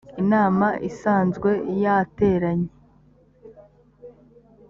[0.21, 1.49] inama isanzwe
[1.83, 2.69] yateranye